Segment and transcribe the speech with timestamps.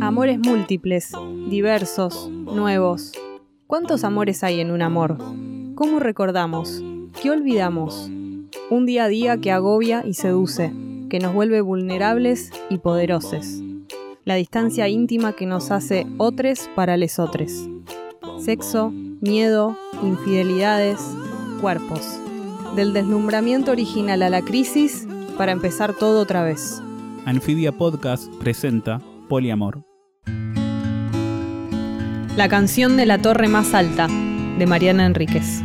[0.00, 1.12] Amores múltiples,
[1.48, 3.12] diversos, nuevos.
[3.66, 5.18] ¿Cuántos amores hay en un amor?
[5.76, 6.82] ¿Cómo recordamos?
[7.22, 8.10] ¿Qué olvidamos?
[8.70, 10.72] Un día a día que agobia y seduce,
[11.08, 13.62] que nos vuelve vulnerables y poderosos.
[14.24, 17.68] La distancia íntima que nos hace otres para lesotres.
[18.38, 21.00] Sexo, miedo, infidelidades,
[21.60, 22.18] cuerpos.
[22.74, 25.06] Del deslumbramiento original a la crisis
[25.38, 26.82] para empezar todo otra vez.
[27.26, 28.98] Anfibia Podcast presenta
[29.28, 29.84] Poliamor.
[32.36, 34.08] La canción de la torre más alta,
[34.58, 35.60] de Mariana Enríquez.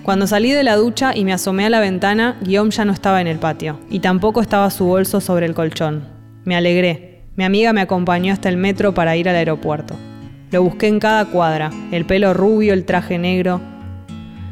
[0.04, 3.22] Cuando salí de la ducha y me asomé a la ventana, Guillaume ya no estaba
[3.22, 6.04] en el patio, y tampoco estaba su bolso sobre el colchón.
[6.46, 7.24] Me alegré.
[7.36, 9.96] Mi amiga me acompañó hasta el metro para ir al aeropuerto.
[10.52, 13.62] Lo busqué en cada cuadra, el pelo rubio, el traje negro,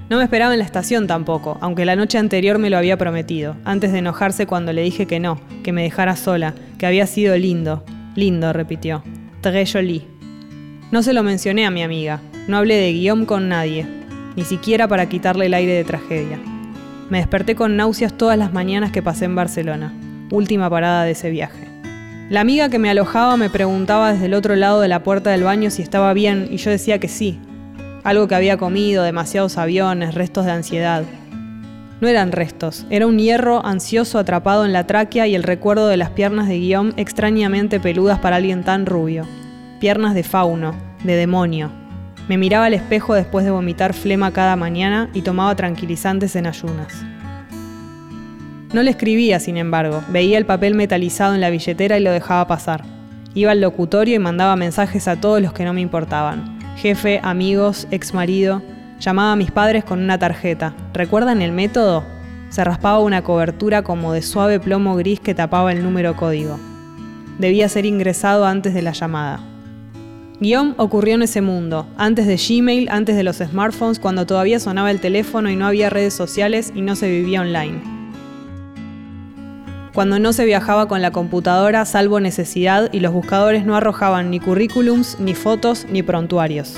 [0.10, 3.56] no me esperaba en la estación tampoco, aunque la noche anterior me lo había prometido,
[3.66, 7.36] antes de enojarse cuando le dije que no, que me dejara sola, que había sido
[7.38, 7.84] lindo.
[8.16, 9.04] Lindo, repitió.
[9.42, 10.06] Très joli.
[10.92, 13.88] No se lo mencioné a mi amiga, no hablé de Guillaume con nadie,
[14.36, 16.40] ni siquiera para quitarle el aire de tragedia.
[17.10, 19.94] Me desperté con náuseas todas las mañanas que pasé en Barcelona,
[20.30, 21.68] última parada de ese viaje.
[22.30, 25.44] La amiga que me alojaba me preguntaba desde el otro lado de la puerta del
[25.44, 27.40] baño si estaba bien y yo decía que sí,
[28.06, 31.04] algo que había comido, demasiados aviones, restos de ansiedad.
[32.02, 35.98] No eran restos, era un hierro ansioso atrapado en la tráquea y el recuerdo de
[35.98, 39.26] las piernas de Guillaume extrañamente peludas para alguien tan rubio.
[39.80, 41.72] Piernas de fauno, de demonio.
[42.30, 47.04] Me miraba al espejo después de vomitar flema cada mañana y tomaba tranquilizantes en ayunas.
[48.72, 52.48] No le escribía, sin embargo, veía el papel metalizado en la billetera y lo dejaba
[52.48, 52.84] pasar.
[53.34, 57.88] Iba al locutorio y mandaba mensajes a todos los que no me importaban jefe, amigos,
[57.92, 58.62] ex marido.
[59.00, 60.74] Llamaba a mis padres con una tarjeta.
[60.94, 62.04] ¿Recuerdan el método?
[62.50, 66.60] Se raspaba una cobertura como de suave plomo gris que tapaba el número código.
[67.40, 69.40] Debía ser ingresado antes de la llamada.
[70.40, 74.92] Guión ocurrió en ese mundo, antes de Gmail, antes de los smartphones, cuando todavía sonaba
[74.92, 77.95] el teléfono y no había redes sociales y no se vivía online
[79.96, 84.42] cuando no se viajaba con la computadora salvo necesidad y los buscadores no arrojaban ni
[84.42, 86.76] currículums, ni fotos, ni prontuarios.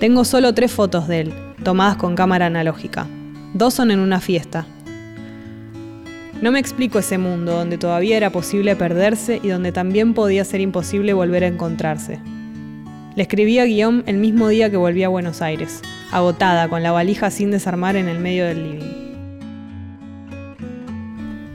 [0.00, 3.06] Tengo solo tres fotos de él, tomadas con cámara analógica.
[3.52, 4.64] Dos son en una fiesta.
[6.40, 10.62] No me explico ese mundo donde todavía era posible perderse y donde también podía ser
[10.62, 12.20] imposible volver a encontrarse.
[13.16, 16.90] Le escribí a Guillaume el mismo día que volví a Buenos Aires, agotada, con la
[16.92, 19.07] valija sin desarmar en el medio del living.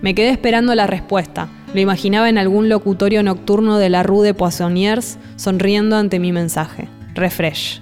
[0.03, 1.47] Me quedé esperando la respuesta.
[1.73, 6.89] Lo imaginaba en algún locutorio nocturno de la Rue de Poissonniers, sonriendo ante mi mensaje.
[7.15, 7.81] Refresh.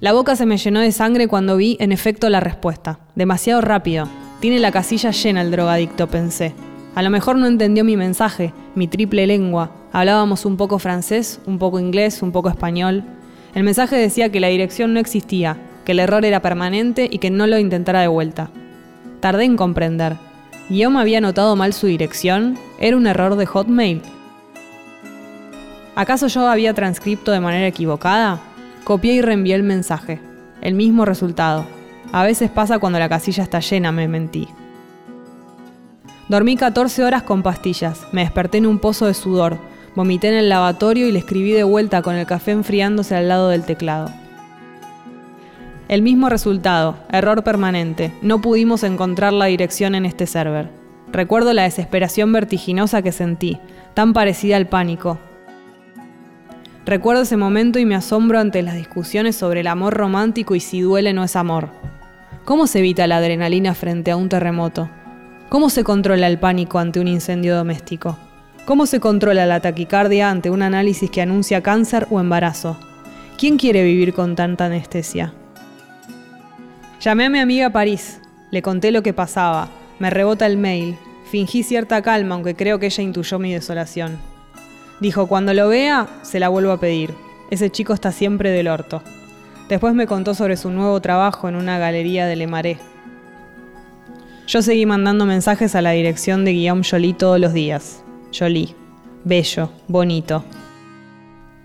[0.00, 2.98] La boca se me llenó de sangre cuando vi, en efecto, la respuesta.
[3.14, 4.08] Demasiado rápido.
[4.40, 6.52] Tiene la casilla llena el drogadicto, pensé.
[6.96, 9.70] A lo mejor no entendió mi mensaje, mi triple lengua.
[9.92, 13.04] Hablábamos un poco francés, un poco inglés, un poco español.
[13.54, 17.30] El mensaje decía que la dirección no existía, que el error era permanente y que
[17.30, 18.50] no lo intentara de vuelta.
[19.20, 20.16] Tardé en comprender.
[20.68, 24.00] Guillaume había notado mal su dirección, era un error de Hotmail.
[25.94, 28.40] ¿Acaso yo había transcripto de manera equivocada?
[28.84, 30.20] Copié y reenvié el mensaje.
[30.62, 31.66] El mismo resultado.
[32.12, 34.48] A veces pasa cuando la casilla está llena, me mentí.
[36.28, 39.58] Dormí 14 horas con pastillas, me desperté en un pozo de sudor,
[39.94, 43.50] vomité en el lavatorio y le escribí de vuelta con el café enfriándose al lado
[43.50, 44.10] del teclado.
[45.86, 50.70] El mismo resultado, error permanente, no pudimos encontrar la dirección en este server.
[51.12, 53.58] Recuerdo la desesperación vertiginosa que sentí,
[53.92, 55.18] tan parecida al pánico.
[56.86, 60.80] Recuerdo ese momento y me asombro ante las discusiones sobre el amor romántico y si
[60.80, 61.68] duele no es amor.
[62.46, 64.88] ¿Cómo se evita la adrenalina frente a un terremoto?
[65.50, 68.16] ¿Cómo se controla el pánico ante un incendio doméstico?
[68.64, 72.78] ¿Cómo se controla la taquicardia ante un análisis que anuncia cáncer o embarazo?
[73.36, 75.34] ¿Quién quiere vivir con tanta anestesia?
[77.04, 78.18] Llamé a mi amiga París,
[78.50, 79.68] le conté lo que pasaba,
[79.98, 80.96] me rebota el mail,
[81.30, 84.16] fingí cierta calma aunque creo que ella intuyó mi desolación.
[85.00, 87.12] Dijo, cuando lo vea, se la vuelvo a pedir.
[87.50, 89.02] Ese chico está siempre del orto.
[89.68, 92.78] Después me contó sobre su nuevo trabajo en una galería de Le Marais.
[94.46, 98.02] Yo seguí mandando mensajes a la dirección de Guillaume Joly todos los días.
[98.32, 98.74] Joly.
[99.24, 100.42] Bello, bonito,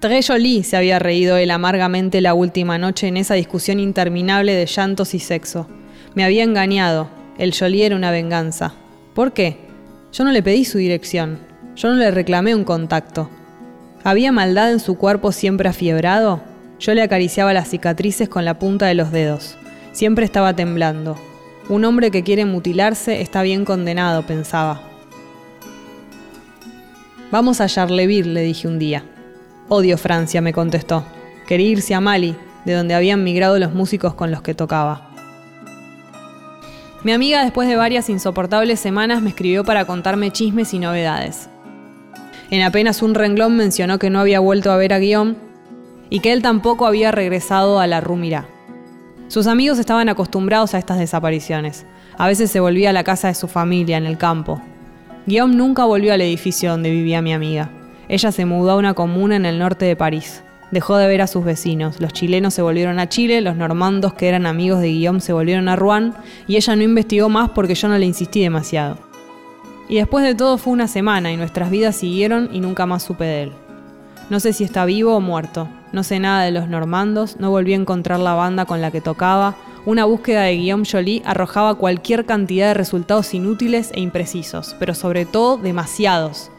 [0.01, 5.13] Jolie se había reído él amargamente la última noche en esa discusión interminable de llantos
[5.13, 5.67] y sexo.
[6.15, 7.09] Me había engañado.
[7.37, 8.73] El Jolie era una venganza.
[9.13, 9.57] ¿Por qué?
[10.13, 11.39] Yo no le pedí su dirección.
[11.75, 13.29] Yo no le reclamé un contacto.
[14.03, 16.41] ¿Había maldad en su cuerpo siempre afiebrado?
[16.79, 19.57] Yo le acariciaba las cicatrices con la punta de los dedos.
[19.91, 21.17] Siempre estaba temblando.
[21.67, 24.81] Un hombre que quiere mutilarse está bien condenado, pensaba.
[27.31, 29.03] Vamos a Charleville, le dije un día.
[29.69, 31.03] Odio Francia, me contestó.
[31.47, 32.35] Quería irse a Mali,
[32.65, 35.11] de donde habían migrado los músicos con los que tocaba.
[37.03, 41.49] Mi amiga, después de varias insoportables semanas, me escribió para contarme chismes y novedades.
[42.49, 45.35] En apenas un renglón mencionó que no había vuelto a ver a Guillaume
[46.09, 48.47] y que él tampoco había regresado a la Rumira.
[49.27, 51.85] Sus amigos estaban acostumbrados a estas desapariciones.
[52.17, 54.59] A veces se volvía a la casa de su familia, en el campo.
[55.27, 57.69] Guillaume nunca volvió al edificio donde vivía mi amiga.
[58.09, 60.43] Ella se mudó a una comuna en el norte de París.
[60.71, 62.01] Dejó de ver a sus vecinos.
[62.01, 65.69] Los chilenos se volvieron a Chile, los normandos que eran amigos de Guillaume se volvieron
[65.69, 66.13] a Rouen
[66.47, 68.97] y ella no investigó más porque yo no le insistí demasiado.
[69.87, 73.25] Y después de todo fue una semana y nuestras vidas siguieron y nunca más supe
[73.25, 73.51] de él.
[74.31, 75.67] No sé si está vivo o muerto.
[75.91, 79.01] No sé nada de los normandos, no volví a encontrar la banda con la que
[79.01, 79.55] tocaba.
[79.85, 85.25] Una búsqueda de Guillaume Joly arrojaba cualquier cantidad de resultados inútiles e imprecisos, pero sobre
[85.25, 86.51] todo demasiados.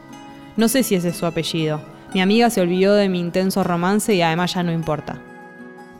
[0.57, 1.81] No sé si ese es su apellido.
[2.13, 5.21] Mi amiga se olvidó de mi intenso romance y además ya no importa.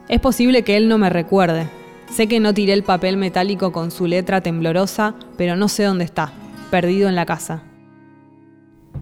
[0.10, 1.68] Es posible que él no me recuerde.
[2.10, 6.04] Sé que no tiré el papel metálico con su letra temblorosa, pero no sé dónde
[6.04, 6.34] está,
[6.70, 7.64] perdido en la casa.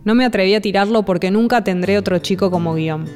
[0.06, 3.10] No me atreví a tirarlo porque nunca tendré otro chico como Guillaume,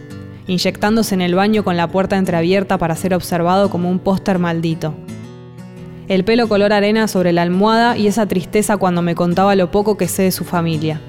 [0.48, 4.96] inyectándose en el baño con la puerta entreabierta para ser observado como un póster maldito.
[6.08, 9.98] El pelo color arena sobre la almohada y esa tristeza cuando me contaba lo poco
[9.98, 11.00] que sé de su familia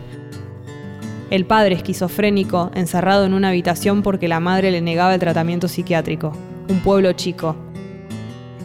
[1.35, 6.33] el padre esquizofrénico encerrado en una habitación porque la madre le negaba el tratamiento psiquiátrico,
[6.69, 7.57] un pueblo chico.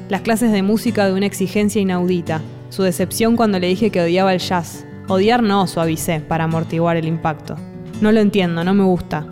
[0.08, 4.36] Las clases de música de una exigencia inaudita, su decepción cuando le dije que odiaba
[4.36, 4.86] el jazz.
[5.08, 7.56] Odiar no, suavicé, para amortiguar el impacto.
[8.02, 9.26] No lo entiendo, no me gusta.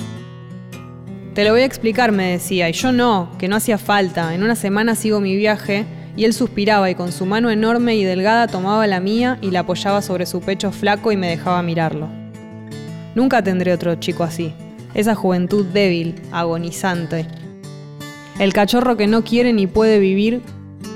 [1.35, 4.33] Te lo voy a explicar, me decía, y yo no, que no hacía falta.
[4.33, 5.85] En una semana sigo mi viaje
[6.15, 9.59] y él suspiraba y con su mano enorme y delgada tomaba la mía y la
[9.59, 12.26] apoyaba sobre su pecho flaco y me dejaba mirarlo.
[13.17, 14.53] Nunca tendré otro chico así.
[14.93, 17.25] Esa juventud débil, agonizante.
[18.37, 20.43] El cachorro que no quiere ni puede vivir,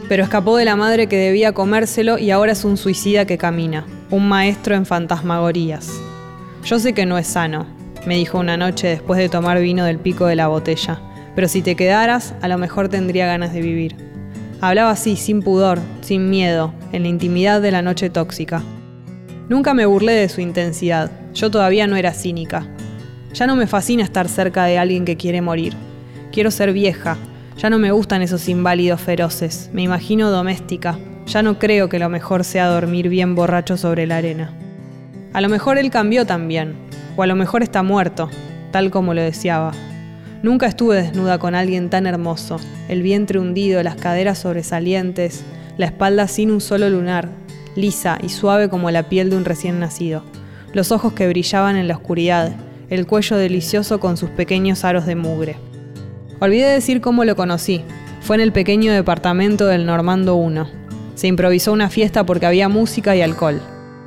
[0.08, 3.88] pero escapó de la madre que debía comérselo y ahora es un suicida que camina,
[4.12, 5.92] un maestro en fantasmagorías.
[6.64, 7.66] Yo sé que no es sano,
[8.06, 11.00] me dijo una noche después de tomar vino del pico de la botella,
[11.34, 13.96] pero si te quedaras, a lo mejor tendría ganas de vivir.
[14.62, 18.62] Hablaba así, sin pudor, sin miedo, en la intimidad de la noche tóxica.
[19.52, 22.66] Nunca me burlé de su intensidad, yo todavía no era cínica.
[23.34, 25.74] Ya no me fascina estar cerca de alguien que quiere morir.
[26.32, 27.18] Quiero ser vieja,
[27.58, 32.08] ya no me gustan esos inválidos feroces, me imagino doméstica, ya no creo que lo
[32.08, 34.54] mejor sea dormir bien borracho sobre la arena.
[35.34, 36.76] A lo mejor él cambió también,
[37.18, 38.30] o a lo mejor está muerto,
[38.72, 39.74] tal como lo deseaba.
[40.44, 45.44] Nunca estuve desnuda con alguien tan hermoso, el vientre hundido, las caderas sobresalientes,
[45.76, 47.41] la espalda sin un solo lunar,
[47.76, 50.24] lisa y suave como la piel de un recién nacido,
[50.74, 52.56] los ojos que brillaban en la oscuridad,
[52.90, 55.56] el cuello delicioso con sus pequeños aros de mugre.
[56.40, 57.84] Olvidé decir cómo lo conocí.
[58.22, 60.68] Fue en el pequeño departamento del Normando 1.
[61.16, 63.62] Se improvisó una fiesta porque había música y alcohol.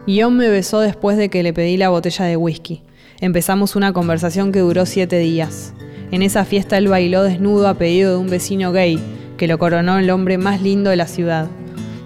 [0.07, 2.83] Guión me besó después de que le pedí la botella de whisky.
[3.21, 5.73] Empezamos una conversación que duró siete días.
[6.11, 8.99] En esa fiesta él bailó desnudo a pedido de un vecino gay,
[9.37, 11.49] que lo coronó el hombre más lindo de la ciudad.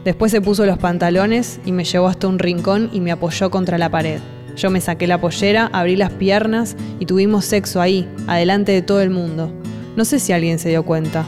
[0.08, 3.76] Después se puso los pantalones y me llevó hasta un rincón y me apoyó contra
[3.76, 4.20] la pared.
[4.56, 9.02] Yo me saqué la pollera, abrí las piernas y tuvimos sexo ahí, adelante de todo
[9.02, 9.52] el mundo.
[9.96, 11.26] No sé si alguien se dio cuenta.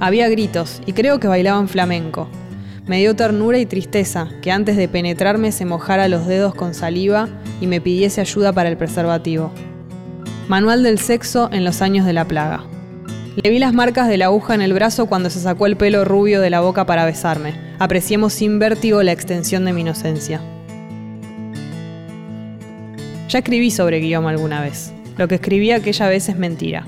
[0.00, 2.26] Había gritos y creo que bailaban flamenco.
[2.88, 7.28] Me dio ternura y tristeza que antes de penetrarme se mojara los dedos con saliva
[7.60, 9.52] y me pidiese ayuda para el preservativo.
[10.48, 12.64] Manual del sexo en los años de la plaga.
[13.36, 16.04] Le vi las marcas de la aguja en el brazo cuando se sacó el pelo
[16.04, 17.54] rubio de la boca para besarme.
[17.78, 20.40] Apreciemos sin vértigo la extensión de mi inocencia.
[23.28, 24.92] Ya escribí sobre Guillaume alguna vez.
[25.16, 26.86] Lo que escribí aquella vez es mentira.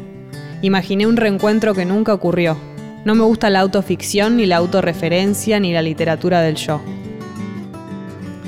[0.61, 2.59] Imaginé un reencuentro que nunca ocurrió,
[3.05, 6.81] no me gusta la autoficción, ni la autorreferencia, ni la literatura del yo.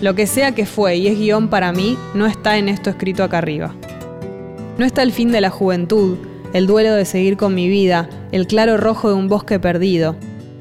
[0.01, 3.23] Lo que sea que fue y es guion para mí, no está en esto escrito
[3.23, 3.75] acá arriba.
[4.79, 6.17] No está el fin de la juventud,
[6.53, 10.17] el duelo de seguir con mi vida, el claro rojo de un bosque perdido.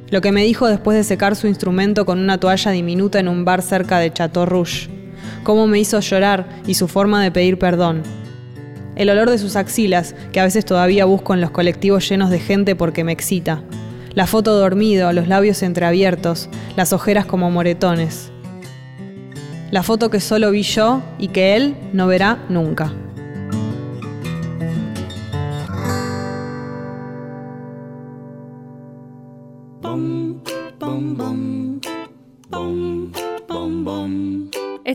[0.10, 3.46] Lo que me dijo después de secar su instrumento con una toalla diminuta en un
[3.46, 4.90] bar cerca de Chateau Rouge.
[5.44, 8.04] Cómo me hizo llorar y su forma de pedir perdón
[8.96, 12.40] el olor de sus axilas, que a veces todavía busco en los colectivos llenos de
[12.40, 13.62] gente porque me excita,
[14.14, 18.32] la foto dormido, los labios entreabiertos, las ojeras como moretones.
[19.72, 22.94] La foto que solo vi yo y que él no verá nunca.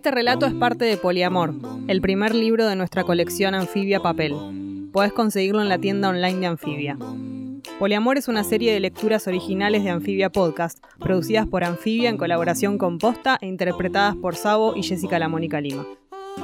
[0.00, 1.52] Este relato es parte de Poliamor,
[1.86, 4.34] el primer libro de nuestra colección Anfibia Papel.
[4.94, 6.96] Podés conseguirlo en la tienda online de Anfibia.
[7.78, 12.78] Poliamor es una serie de lecturas originales de Anfibia Podcast, producidas por Anfibia en colaboración
[12.78, 15.84] con Posta e interpretadas por Sabo y Jessica La Mónica Lima.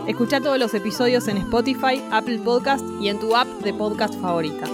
[0.07, 4.67] Escucha todos los episodios en Spotify, Apple Podcast y en tu app de podcast favorita.